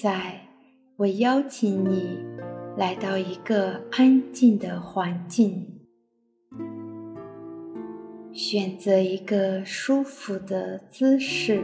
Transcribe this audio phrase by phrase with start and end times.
[0.00, 0.48] 在，
[0.96, 2.24] 我邀请你
[2.78, 5.66] 来到一个安静的环境，
[8.32, 11.62] 选择一个舒服的姿势，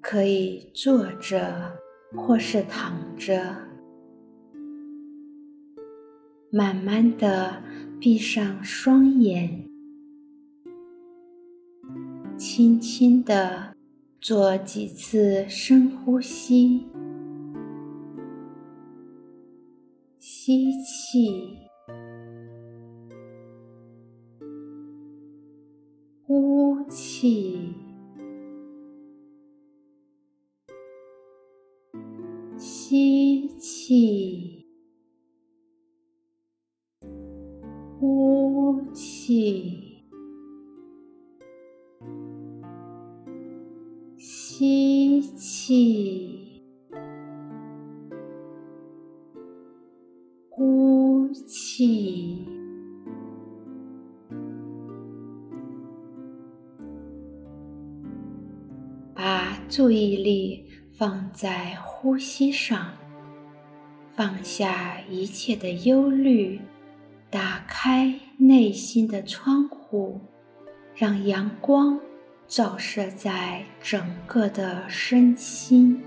[0.00, 1.72] 可以坐着
[2.16, 3.56] 或是躺着，
[6.48, 7.60] 慢慢的
[7.98, 9.66] 闭上双眼，
[12.36, 13.73] 轻轻的。
[14.24, 16.86] 做几次深呼吸，
[20.18, 21.58] 吸气，
[45.20, 46.62] 吸气，
[50.50, 52.46] 呼气，
[59.14, 62.92] 把注意力放在呼吸上，
[64.14, 66.60] 放下一切的忧虑，
[67.30, 70.20] 打开内心的窗户，
[70.94, 71.98] 让阳光。
[72.48, 76.02] 照射在整个的身心。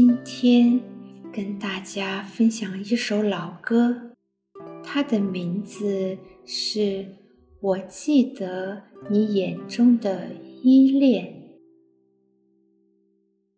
[0.00, 0.80] 今天
[1.32, 4.12] 跟大家分享一首老歌，
[4.84, 6.16] 它的名字
[6.46, 6.78] 是
[7.60, 10.28] 《我记得你眼中的
[10.62, 11.26] 依恋》。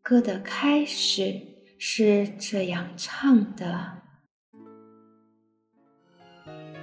[0.01, 1.43] 歌的开始
[1.79, 3.99] 是这样唱的：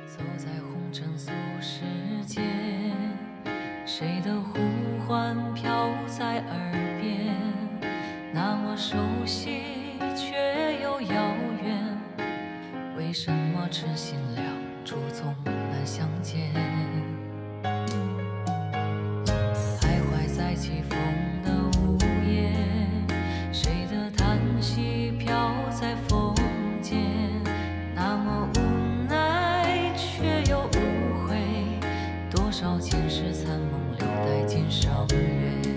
[0.05, 1.81] 走在红尘俗世
[2.27, 2.43] 间，
[3.87, 4.53] 谁的呼
[5.07, 6.66] 唤飘在耳？
[8.77, 8.95] 熟
[9.25, 9.63] 悉
[10.15, 11.33] 却又遥
[11.63, 11.97] 远，
[12.95, 14.45] 为什么痴心两
[14.85, 16.51] 处总难相见？
[19.81, 20.95] 徘徊在起风
[21.43, 22.53] 的午夜，
[23.51, 26.35] 谁的叹息飘在风
[26.79, 27.01] 间？
[27.95, 28.59] 那么无
[29.09, 31.35] 奈却又无悔，
[32.29, 35.76] 多少前世残梦留待今生缘。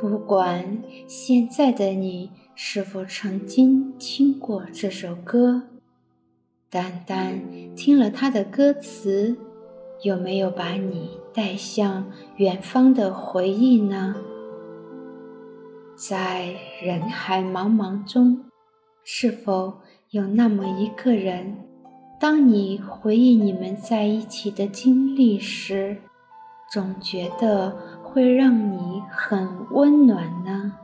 [0.00, 5.64] 不管现在的你是否曾经听过这首歌，
[6.70, 7.42] 单单
[7.76, 9.36] 听了它的歌词，
[10.02, 14.16] 有没有把你带向远方的回忆呢？
[15.94, 18.46] 在人海茫茫中，
[19.04, 21.58] 是否有那么一个人，
[22.18, 25.98] 当你回忆你们在一起的经历时，
[26.72, 27.76] 总觉得
[28.12, 30.79] 会让你很温暖呢？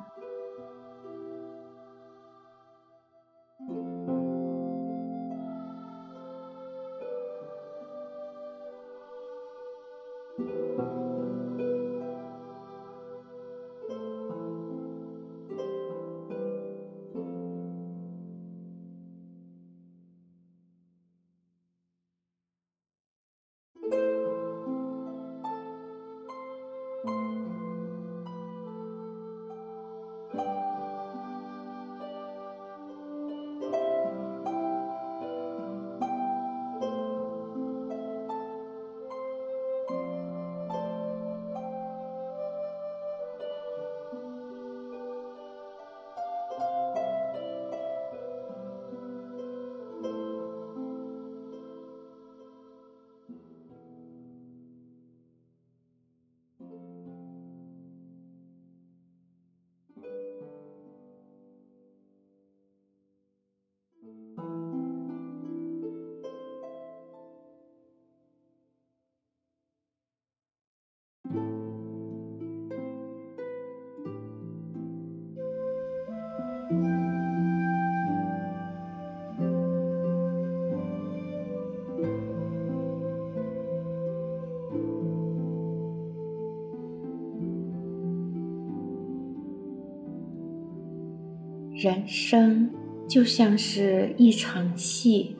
[91.87, 92.69] 人生
[93.09, 95.37] 就像是一场戏，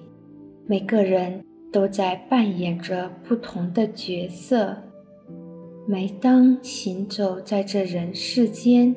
[0.65, 4.77] 每个人都在扮演着不同的角色。
[5.89, 8.95] 每当行走在这人世间，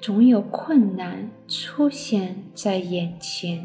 [0.00, 3.64] 总有困难出现在眼前，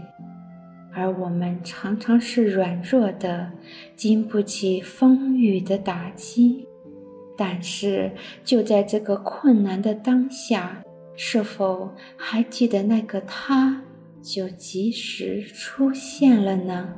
[0.94, 3.52] 而我们常常是软弱的，
[3.96, 6.68] 经不起风雨的打击。
[7.36, 8.12] 但是，
[8.44, 10.84] 就在这个困难的当下，
[11.16, 13.84] 是否还记得那个他，
[14.22, 16.96] 就及时出现了呢？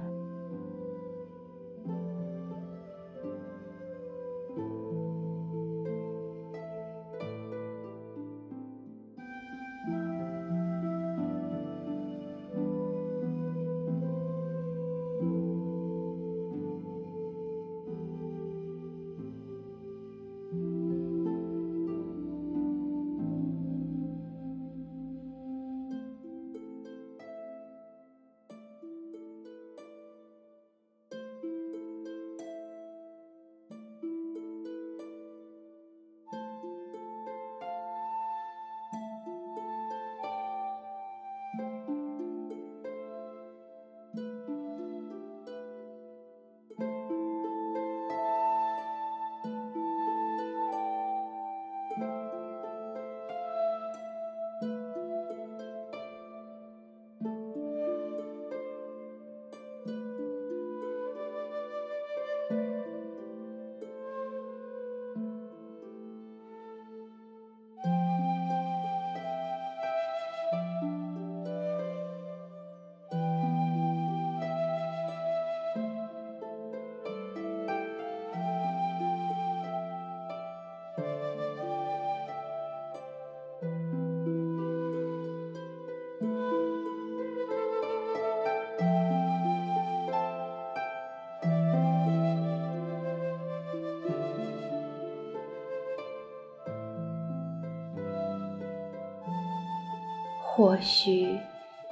[100.56, 101.38] 或许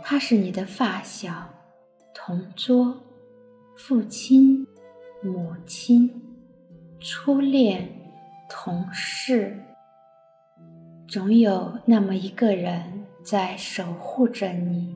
[0.05, 1.49] 他是你的发小、
[2.15, 2.97] 同桌、
[3.75, 4.65] 父亲、
[5.21, 6.09] 母亲、
[6.97, 7.89] 初恋、
[8.49, 9.59] 同事，
[11.09, 14.95] 总有那么一个人在守护着你。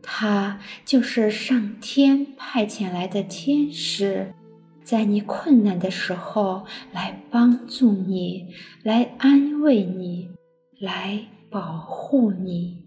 [0.00, 4.32] 他就是上天派遣来的天使，
[4.82, 10.30] 在你困难的时候来帮助你，来安慰你，
[10.80, 11.26] 来。
[11.54, 12.83] 保护你。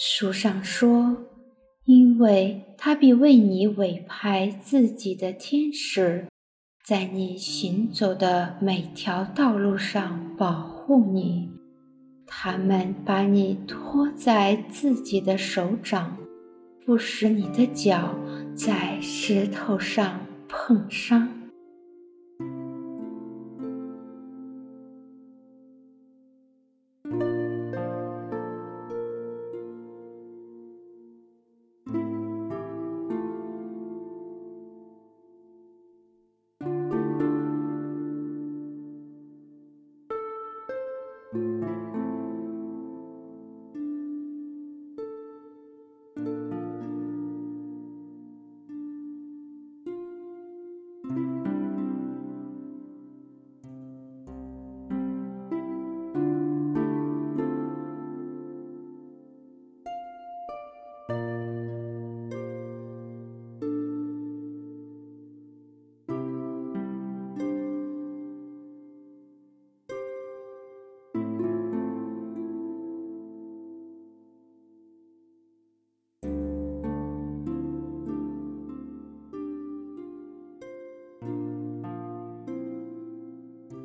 [0.00, 1.16] 书上说，
[1.84, 6.28] 因为他必为你委派自己的天使，
[6.84, 11.50] 在你行走的每条道路上保护你，
[12.28, 16.16] 他们把你托在自己的手掌，
[16.86, 18.14] 不使你的脚
[18.54, 21.37] 在石头上碰伤。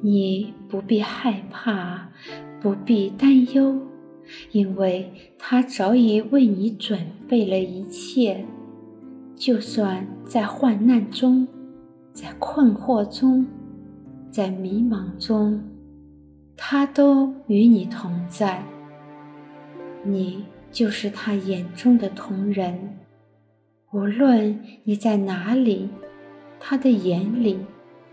[0.05, 2.09] 你不必害怕，
[2.61, 3.79] 不必担忧，
[4.51, 8.43] 因为他早已为你准备了一切。
[9.33, 11.47] 就算在患难中，
[12.11, 13.47] 在困惑中，
[14.29, 15.63] 在迷茫中，
[16.57, 18.61] 他都与你同在。
[20.03, 22.77] 你就是他眼中的瞳人，
[23.93, 25.87] 无论你在哪里，
[26.59, 27.57] 他的眼里、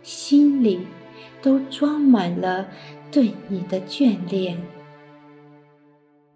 [0.03, 0.79] 心里。
[1.43, 2.69] 都装满了
[3.11, 4.61] 对你的眷恋。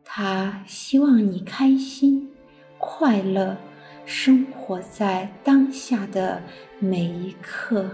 [0.04, 2.30] 他希望你开心、
[2.78, 3.56] 快乐，
[4.04, 6.42] 生活在当下的
[6.78, 7.88] 每一刻。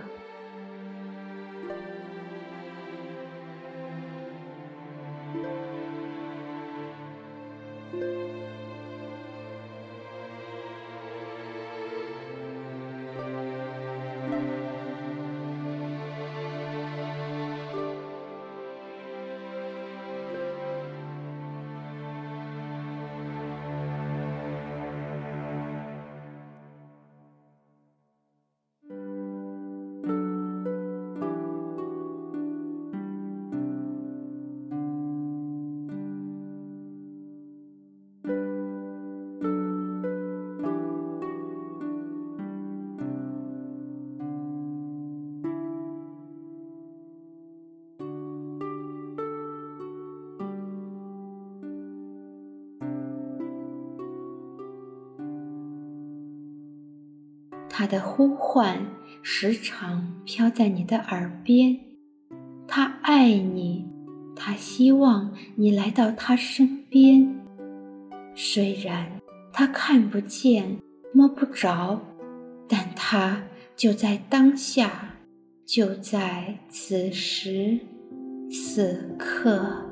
[57.81, 58.79] 他的呼唤
[59.23, 61.81] 时常飘在你的耳边，
[62.69, 63.87] 他爱你，
[64.37, 67.41] 他希望你来到他身边。
[68.35, 69.11] 虽然
[69.51, 70.77] 他看不见、
[71.15, 71.99] 摸不着，
[72.69, 73.43] 但他
[73.75, 75.15] 就在当下，
[75.65, 77.81] 就在此时
[78.51, 79.90] 此刻。